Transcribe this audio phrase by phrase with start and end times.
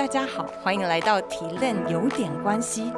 [0.00, 2.90] 大家好，欢迎来到提炼有点关系。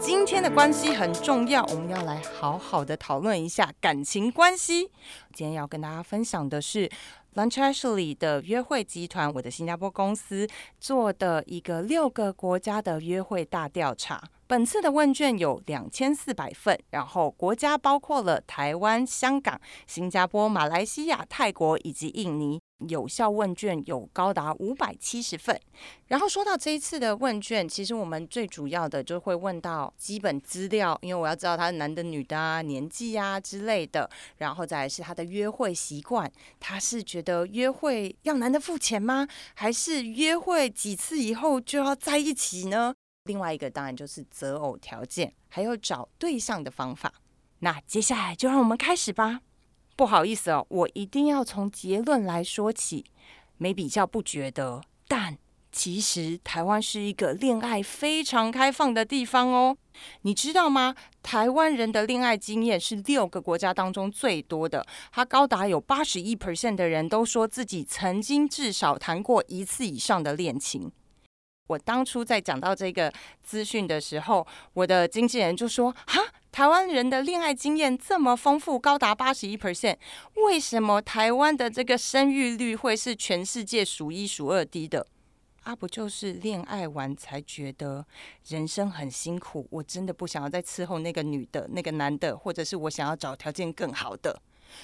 [0.00, 4.90] 今天的关系很重要，我们要来好好的讨论一下感情关系。
[5.32, 6.90] 今天要跟大家分享的是
[7.36, 10.48] Lunch Ashley 的约会集团，我的新加坡公司
[10.80, 14.20] 做的一个六个国家的约会大调查。
[14.48, 22.58] 本次的问卷有两千四百份，然后国家包括了台湾、香港、新加坡、马来西亚、泰国以及印尼。
[22.88, 25.60] 有效问卷有高达五百七十份。
[26.06, 34.08] 然后说到这一次的问卷，其实我们最主要的就会问到基本资料，因为我要知道他是男的、女的啊、年纪啊之类的。
[34.38, 39.28] 然后再是他的约会习惯，他是觉得约会要男的付钱吗？
[39.52, 42.94] 还是约会几次以后就要在一起呢？
[43.28, 47.12] 另外一个当然就是择偶条件，还有找对象的方法。
[47.60, 49.42] 那接下来就让我们开始吧。
[49.94, 53.04] 不好意思哦，我一定要从结论来说起。
[53.58, 55.36] 没比较不觉得，但
[55.72, 59.76] 其实台湾是一个恋爱非常开放的地方哦。
[60.22, 60.94] 你知道吗？
[61.22, 70.90] 台湾人的恋爱经验是六个国家当中最多的，它高达有八十一 percent 的人都说自己曾经至少谈过一次以上的恋情。
[71.68, 76.20] 我当初在讲到这个资讯的时候，我的经纪人就说：“哈，
[76.50, 79.96] 台湾人的恋爱经验这么丰富，高达八十一 percent，
[80.46, 85.06] 为什么台湾的这个生育率会是全世界数一数二低的？
[85.64, 88.06] 啊，不就是恋爱完才觉得
[88.46, 94.40] 人生很辛苦，我真的不想要再伺候那个女的、那个男的，或者是我想要找条件更好的。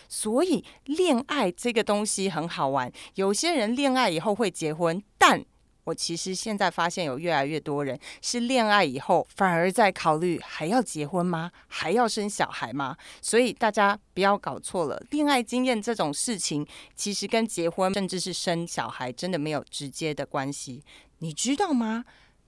[0.06, 5.42] 所以恋爱这个东西很好玩，有些人恋爱以后会结婚，但……
[5.84, 11.50] 我其实现在发现有越来越多人是恋爱以后反而在考虑还要结婚吗？
[11.68, 12.96] 还要生小孩吗？
[13.20, 20.82] 所以大家不要搞错了，恋爱经验这种事情其实跟结婚甚至是生小孩真的没有直接的关系，
[21.18, 22.04] 你知道吗？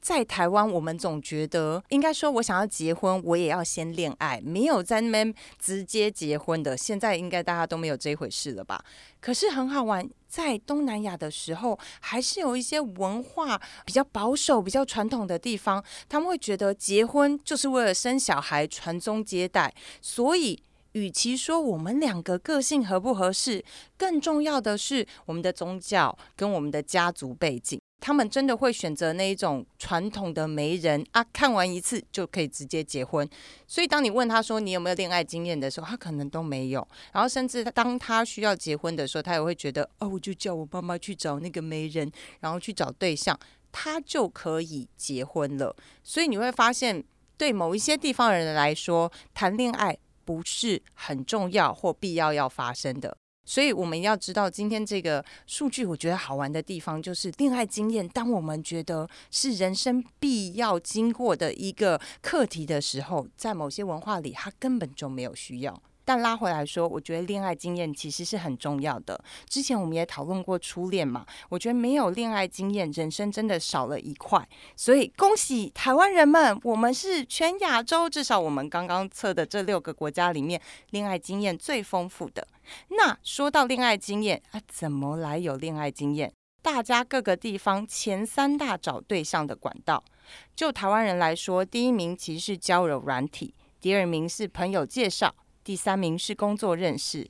[0.07, 6.77] 在台湾，我们总觉得应该说，我想要结婚，我也要先恋爱，没有在那边直接结婚的。
[6.77, 8.81] 现在应该大家都没有这回事了吧？
[9.21, 19.75] 可是很好玩，在东南亚的时候，还是有一些文化比较保守、比较传统的地方，他们会觉得结婚就是为了生小孩、传宗接代。
[20.01, 23.65] 所以，与其说我们两个个性合不合适，
[23.99, 27.81] 更重要的是我们的宗教跟我们的家族背景。
[27.99, 33.29] 他们真的会选择那一种传统的媒人啊，看完一次就可以直接结婚。
[33.67, 36.87] 所以当你问他说你有没有恋爱经验的时候，他可能都没有。
[37.13, 43.37] 然后甚至当他需要结婚的时候，他也会觉得哦，我就叫我爸妈去找那个媒人，然后去找对象，
[43.73, 45.75] 他就可以结婚了。
[46.05, 47.03] 所以你会发现，
[47.37, 53.17] 对某一些地方人来说，谈恋爱不是很重要或必要要发生的。
[53.47, 58.07] 所以我们要知道，今天这个数据，我觉得好玩的地方就是恋爱经验。
[58.09, 65.81] 当我们觉得是人生必要经过的一个课题的时候，在某些文化里，它根本就没有需要。
[66.07, 69.21] 但拉回来说，我觉得恋爱经验其实是很重要的。
[69.49, 74.49] 之前我们也讨论过初恋嘛，我觉得没有恋爱经验，人生真的少了一块。
[74.77, 82.47] 所以恭喜台湾人们，我们是全亚洲至少我们刚刚测的这六个国家里面，恋爱经验最丰富的。
[82.91, 86.33] 那说到恋爱经验啊，怎么来有恋爱经验？
[86.63, 90.05] 大家各个地方前三大找对象的管道，
[90.55, 95.35] 就台湾人来说，第一名其实是交友软体，第二名是朋友介绍。
[95.67, 97.29] 第三名是工作认识，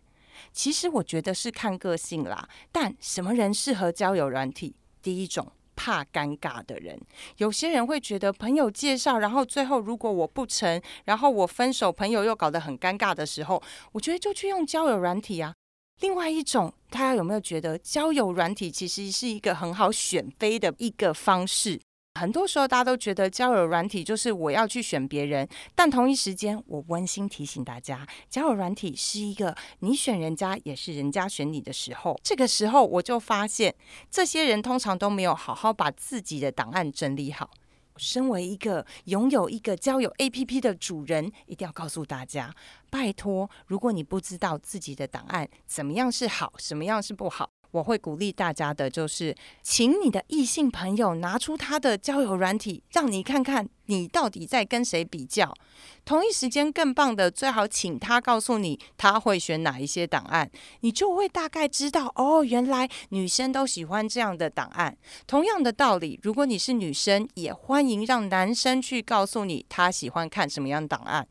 [0.53, 2.47] 其实我觉得是看个性啦。
[2.71, 4.77] 但什么人适合交友软体？
[5.01, 7.01] 第一种怕尴尬的人，
[7.39, 15.55] 有些人会觉得朋友介绍，然后最后如果我不成，然后我分手，朋友又搞得很尴尬的时候，我觉得就去用交友软体啊。
[16.01, 21.81] 另外一种，大家有没有觉得交友软体其实是一个很好选妃的一个方式？
[22.17, 32.19] 很多时候，大家都觉得交友软体就是我要去选别人，但同一时间，我温馨提醒大家，交友软体是一个你选人家也是人家选你的时候。
[32.25, 33.75] 这个时候，我就发现
[34.11, 37.51] 这些人通常都没有好好把自己的档案整理好。
[37.99, 42.55] 身为一个拥有一个交友 APP 的主人，一定要告诉大家，
[42.91, 47.49] 拜托，如果你不知道自己的档案怎么样是好，什么样是不好。
[47.77, 55.55] 我会鼓励大家的，就是请你的异性朋友拿出他的交友软体，让你看看你到底在跟谁比较。
[56.07, 60.51] 同一时间更棒的，最好请他告诉你他会选哪一些档案，
[60.81, 64.97] 你就会大概知道哦，原来女生都喜欢这样的档案。
[65.27, 71.27] 同样的道理，如果你是女生，也欢迎让男生去告诉你他喜欢看什么样的档案。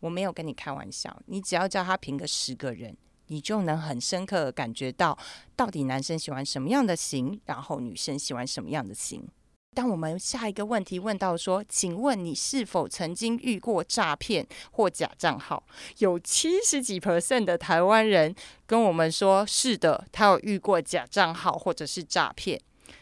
[0.00, 2.96] 我没有跟你开玩笑，你只要叫他评个十个人。
[3.30, 5.16] 你就能很深刻的感觉到，
[5.54, 9.26] 到底男生喜欢什么样的型，然后女生喜欢什么样的型。
[9.72, 15.62] 当我们下一个问题问到说，请问你是否曾经遇过诈骗或假账号？
[15.98, 18.34] 有七十几 percent 的台湾人
[18.66, 22.60] 跟我们说是的，他有遇过假账号或者是诈骗。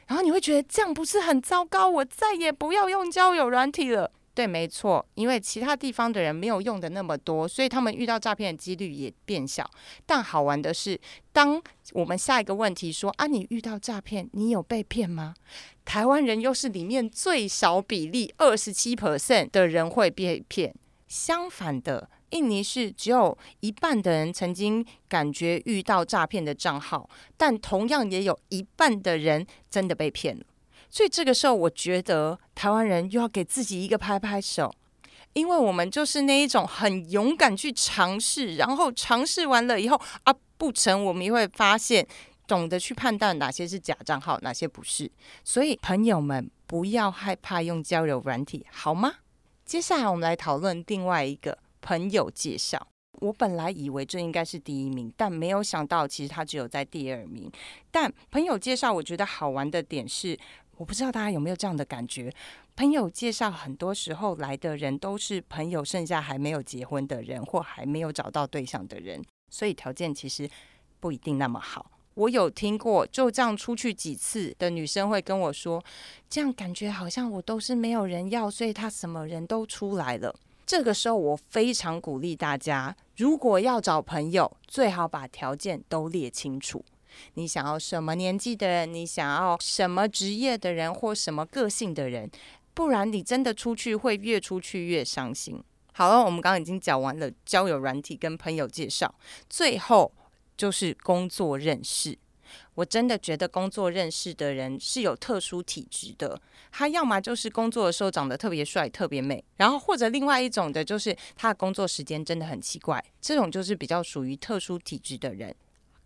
[0.08, 1.88] 然后你会觉得这样不是很糟糕？
[1.88, 4.12] 我再也不要用交友软体了。
[4.38, 9.68] 对，没错，因为其他地方的人没有用的那么多，所以他们遇到诈骗的几率也变小。
[10.06, 10.96] 但好玩的是，
[11.32, 11.60] 当
[11.92, 15.34] 我们下一个问题说啊，你遇到诈骗，你有被骗吗？
[15.84, 20.72] 台湾人又是里面最少比例，二十七 percent 的人会被骗。
[21.08, 30.44] 相反的，印尼是只有一半的人曾经感觉遇到诈骗的账号，但同样也有一半的人真的被骗了。
[30.90, 34.74] 所以这个时候，我觉得台湾人又要给自己一个拍拍手，
[35.34, 42.06] 因为我们就是那一种很勇敢去尝试，然后尝试完了以后啊不成，我们也会发现
[42.46, 45.10] 懂得去判断哪些是假账号，哪些不是。
[45.44, 49.16] 所以朋友们不要害怕用交友软体，好吗？
[49.66, 52.88] 接下来我们来讨论另外一个朋友介绍。
[53.20, 57.50] 我本来以为这应该是第一名，但没有想到其实他只有在第二名。
[57.90, 60.38] 但朋友介绍，我觉得好玩的点是。
[60.78, 62.32] 我不知道大家有没有这样的感觉？
[62.76, 69.20] 朋友介绍，很多时候来的人都是朋友，剩下还没有结婚的人，或还没有找到对象的人，
[69.50, 70.48] 所以条件其实
[71.00, 71.90] 不一定那么好。
[72.14, 75.84] 我有听过，就这样出去几次的女生会跟我说，
[76.30, 80.32] 这样感觉好像我都是没有人要，所以他什么人都出来了。
[80.64, 86.84] 这个时候，我非常鼓励大家，如果要找朋友，最好把条件都列清楚。
[87.34, 88.92] 你想要什么年纪的人？
[88.92, 92.30] 你想要什么职业的人或什么个性的人？
[92.74, 95.62] 不然你真的出去会越出去越伤心。
[95.92, 99.12] 好了，我们刚刚已经讲完了交友软体跟朋友介绍，
[99.50, 100.12] 最后
[100.56, 102.16] 就是工作认识。
[102.76, 115.54] 我真的觉得工作认识的人是有特殊体质的，他要么就是工作的时候长得特别帅、特别美，然后或者另外一种的就是他的工作时间真的很奇怪，这种就是比较属于特殊体质的人。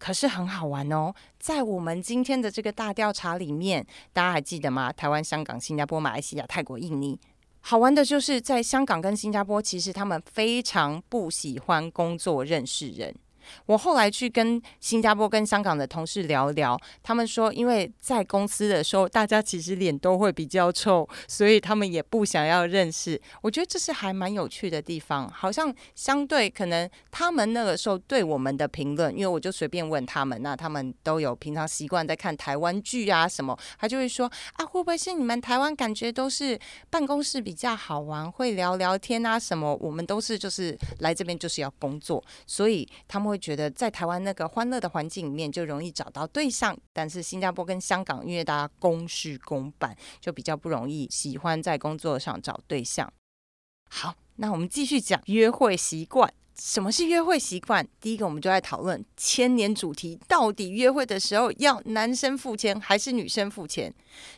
[0.03, 4.93] 可是很好玩哦，在我们今天的这个大调查里面，大家还记得吗？
[4.93, 7.17] 台湾、香港、新加坡、马来西亚、泰国、印尼，
[7.61, 13.15] 好玩的就是在香港跟新加坡，其实他们非常不喜欢工作认识人。
[13.67, 23.21] 我后来去跟新加坡、跟香港的同事聊聊，他们说，因为在公司的时候，大家其实脸都会比较臭，所以他们也不想要认识。
[23.41, 36.59] 我觉得这是还蛮有趣的地方，好像相对可能他们那个时候对我们的评论，因为我就随便问他们，那他们都有平常习惯在看台湾剧啊什么，他就会说啊，会不会是你们台湾感觉都是
[36.91, 39.75] 办公室比较好玩，会聊聊天啊什么？
[39.81, 43.32] 我们都是就是来这边就是要工作，所以他们。
[43.33, 53.11] 会觉得在台湾那个欢乐的环境里面就容易找到对象，但是新加坡跟香港因为大家公事公办，就比较不容易喜欢在工作上找对象。
[53.89, 56.33] 好，那我们继续讲约会习惯。
[56.65, 57.85] 什么是约会习惯？
[58.01, 63.93] 第一个，我们就在讨论千年主题：到底约会的时候要男生付钱还是女生付钱？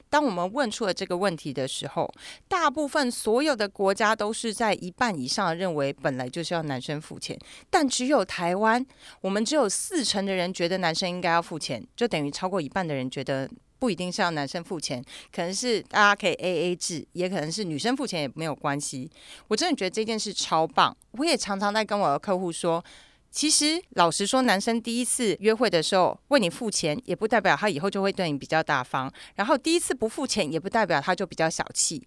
[0.08, 2.10] 当我们问出了这个问题的时候，
[2.48, 7.38] 大部分所有的国家都是在一半以上认为本来就是要男生付钱，
[7.68, 8.84] 但只有台湾，
[9.20, 13.46] 我们只有四成的人觉得男生应该要付钱，就等于超过一半的人觉得。
[13.84, 19.10] 不一定是要男生付钱，可能是大家可以 A A 制，也可能是女生付钱也没有关系。
[19.46, 20.96] 我真的觉得这件事超棒。
[21.10, 22.82] 我也常常在跟我的客户说，
[23.30, 32.02] 其实老实说，男生第一次约会的时候为你付钱，也不代表他以后就会对你比较大方；然后第一次不付钱，也不代表他就比较小气。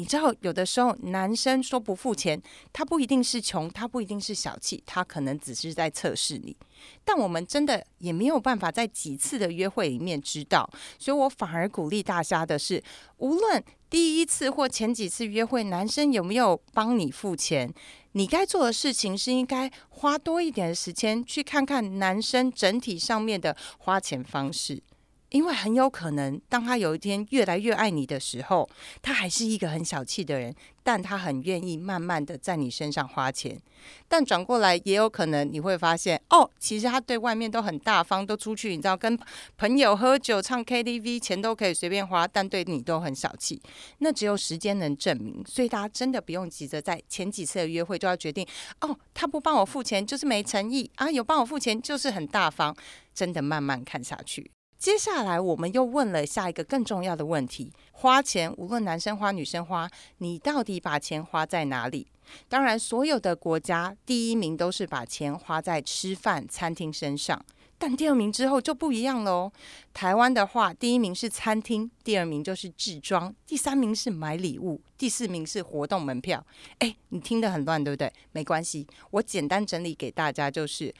[0.00, 2.40] 你知道，有的时候男生说不付钱，
[2.72, 6.56] 他不一定是穷，他不一定是小气，他可能只是在测试你。
[7.04, 10.66] 但我们真的也没有办法在几次的约会里面知道，
[10.98, 12.82] 所以我反而鼓励大家的是，
[13.18, 17.70] 无论第一次或前几次约会，男生有没有帮你付钱，
[18.12, 24.82] 你该做的事情是应该花多一点的时间去看看男生整体上面的花钱方式。
[25.30, 28.68] 因为很有可能，当他有一天越来越爱你的时候，
[29.00, 33.60] 他还是一个很小气的人，但他很愿意慢慢的在你身上花钱。
[34.08, 39.18] 但转过来也有可能，你会发现，哦，其实他对外面都很大方，都出去，你知道，跟
[39.56, 43.62] 朋友喝酒、唱 KTV，钱都可以随便花，但对你都很小气。
[43.98, 48.46] 那只有时间能证明，所以大家真的不用急着在前几次的约会就要决定，
[48.80, 52.76] 哦，他不帮我付钱就是没诚意啊，有帮我付钱就是很大方，
[53.14, 54.50] 真的慢慢看下去。
[54.80, 62.06] 接下来，我们又问了下一个更重要的问题：花钱，无论男生花、女生花，你到底把钱花在哪里？
[62.48, 67.44] 当然，所有的国家第一名都是把钱花在吃饭、餐厅身上。
[67.76, 69.52] 但第二名之后就不一样喽。
[69.92, 76.42] 台湾的话，第一名是餐厅，第二名就是置装，第三名是买礼物，第四名是活动门票。
[76.78, 78.10] 哎，你听得很乱，对不对？
[78.32, 80.94] 没关系，我简单整理给大家，就是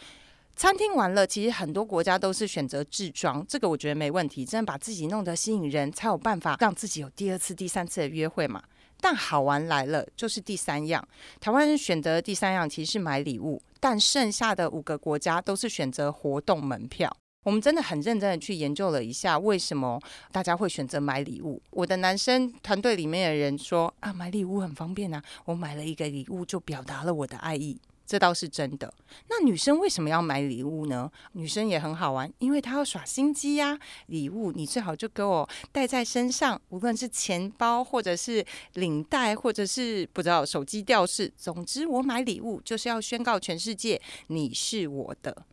[0.60, 8.62] 餐厅完了，其实很多国家都是选择置装，这个我觉得没问题，真的把自己弄得吸引人，才有办法让自己有第二次、第三次的约会嘛。
[9.00, 11.02] 但好玩来了，就是第三样，
[11.40, 17.10] 台湾人选择第三样其实是买礼物，但剩下的五个国家都是选择活动门票。
[17.44, 19.98] 我们真的很认真的去研究了一下，为什么
[20.30, 21.62] 大家会选择买礼物。
[21.70, 27.80] 我的男生团队里面的人说啊，买礼物很方便啊，我买了一个礼物就表达了我的爱意。
[28.10, 28.92] 这倒是真的。
[29.28, 31.08] 那女生为什么要买礼物呢？
[31.34, 33.78] 女生也很好玩，因为她要耍心机呀。
[34.06, 41.32] 礼物你最好就给我带在身上，无论是钱包，或者是领带，或者是不知道手机吊饰。
[41.36, 45.46] 总之，我买礼物就是要宣告全世界你是我的。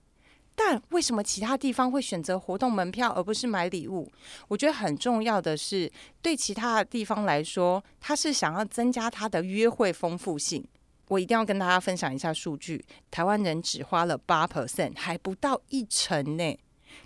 [0.56, 4.12] 但为什么其他地方会选择活动门票而不是买礼物？
[4.48, 5.92] 我觉得很重要的是，
[6.24, 10.66] 对其他的地方来说，他是想要增加他的约会丰富性。
[11.08, 16.58] 我一定要跟大家分享一下数据，台湾人只花了八 percent，还不到一成呢。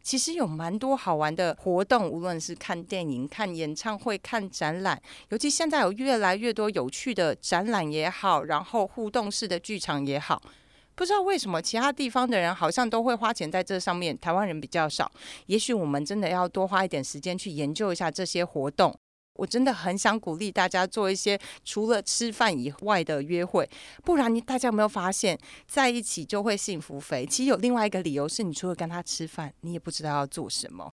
[0.02, 10.42] 其实有蛮多好玩的活动，无论是看电影、看演唱会、看展览，尤其现在有越来越多有趣的展览也好，然后互动式的剧场也好，
[10.96, 15.12] 不知道为什么其他地方的人好像都会花钱在这上面，台湾人比较少。
[15.48, 18.98] 也许我们真的要多花一点时间去研究一下这些活动。
[19.42, 23.68] 我真的很想鼓励大家做一些除了吃饭以外的约会，
[24.04, 25.36] 不然你大家有没有发现，
[25.68, 27.26] 在一起就会幸福肥？
[27.26, 30.92] 其实有另外一个理由是，你除了跟他吃饭，你也不知道要做什么。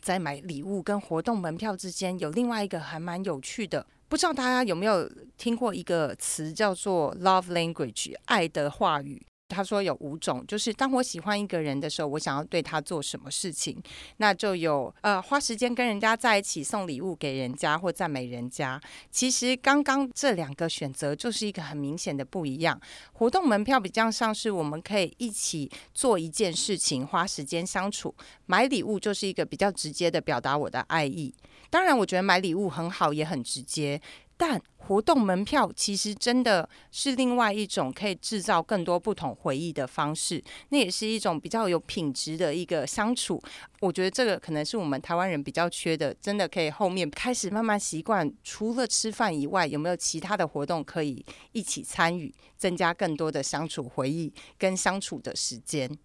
[0.00, 9.20] 在买礼物跟活动门票之间，有另外一个还蛮有趣的，不知道大家有没有听过一个词叫做 “love language”，爱的话语。
[9.50, 13.82] 他说有五种，就是当我喜欢一个人的时候，我想要对他做什么事情，
[14.18, 18.80] 那就有呃花时间跟人家在一起，送礼物给人家或赞美人家。
[19.10, 22.80] 其实刚刚这两个选择就是一个很明显的不一样。
[23.12, 28.14] 活动门票比较像是我们可以一起做一件事情，花时间相处；
[28.46, 31.34] 买礼物就是一个比较直接的表达我的爱意。
[31.68, 34.00] 当然，我觉得买礼物很好，也很直接。
[34.40, 43.38] 但活动门票其实真的是另外一种可以制造更多不同回忆的方式，那也是一种比较有品质的一个相处。
[43.80, 55.98] 我觉得这个可能是我们台湾人比较缺的，真的可以后面开始慢慢习惯，除了吃饭以外，有没有其他的活动可以一起参与，增加更多的相处回忆跟相处的时间。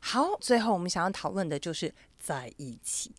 [0.00, 3.14] 好，最后我们想要讨论的就是在一起。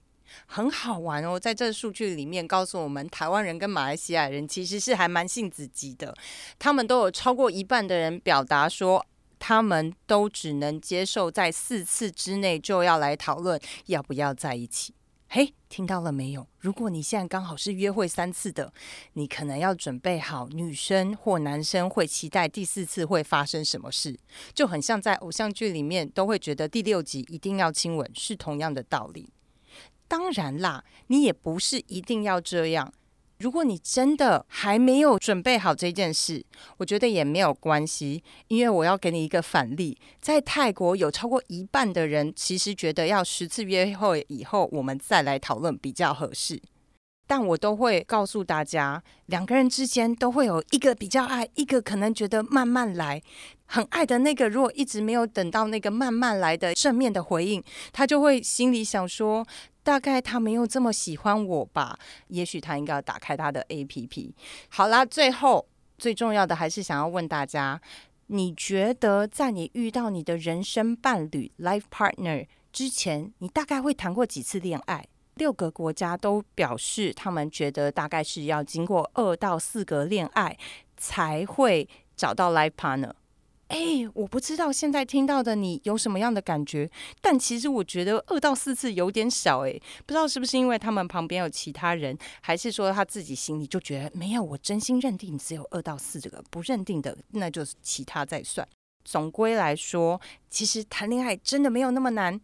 [0.45, 6.15] 很好玩哦，在这数据里面告诉我们，台湾人跟马来西亚人其实是还蛮性子急的。
[6.57, 9.05] 他们都有超过一半的人表达说，
[9.37, 14.93] 他们都只能接受在四次之内就要来讨论要不要在一起。
[15.31, 16.47] 嘿，听到了没有？
[16.57, 18.73] 如果你现在刚好是约会三次的，
[19.13, 24.17] 你可能要准备好，女生或男生会期待第四次会发生什么事，
[24.55, 29.29] 就很像在偶像剧里面都会觉得第六集一定要亲吻，是同样的道理。
[30.09, 32.91] 当然啦，你也不是一定要这样。
[33.37, 46.61] 如果你真的还没有准备好这件事，我觉得也没有关系，因为我要给你一个反例，在泰国有超过一半的人其实觉得要十次约会以后，我们再来讨论比较合适。
[47.29, 53.21] 但我都会告诉大家，两个人之间都会有一个比较爱，一个可能觉得慢慢来，
[53.67, 59.45] 很爱的那个，如果一直没有等到那个慢慢来的正面的回应，他就会心里想说。
[59.81, 64.35] 大概他没有这么喜欢我吧，也许他应该要打开他的 A P P。
[64.67, 65.65] 好啦，最后
[65.97, 67.81] 最重要的还是想要问大家：
[68.27, 75.07] 你觉得在你遇到你的人生伴侣 （life partner） 之前，你大概会谈过几次恋爱？
[75.39, 80.55] 六个国家都表示，他们觉得大概是要经过二到四个恋爱
[80.95, 83.13] 才会找到 life partner。
[83.69, 83.77] 哎，
[84.15, 86.89] 我不知道现在听到的你有什么样的感觉，
[87.21, 98.67] 但其实我觉得二到四次有点少哎，不知道是不是因为他们旁边有其他人，还是说他自己心里就觉得没有，我真心认定只有二到四这个，不认定的那就是其他再算。
[99.05, 100.19] 总归来说，
[100.49, 102.41] 其实谈恋爱真的没有那么难，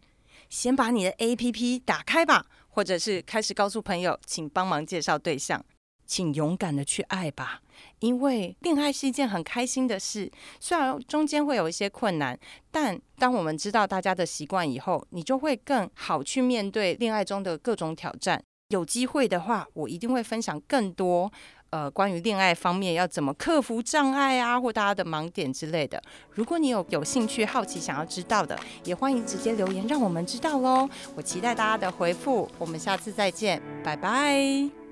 [0.48, 5.64] 先把你的 A P P 打开吧，或者是开始告诉朋友，请帮忙介绍对象。
[6.04, 7.60] 请勇敢的去爱吧，
[8.00, 10.30] 因为恋爱是一件很开心的事。
[10.60, 12.38] 虽然中间会有一些困难，
[12.70, 18.40] 但当我们知道大家的习惯以后，你就会更好去面对恋爱中的各种挑战。
[18.68, 21.32] 有机会的话，我一定会分享更多。
[21.76, 26.02] 呃关于恋爱方面要怎么克服障碍啊，或大家的盲点之类的。
[26.30, 30.88] 如果你有有兴趣、好奇想要知道的，也欢迎直接留言让我们知道喽。
[31.14, 34.85] 我期待大家的回复，我们下次再见，拜拜。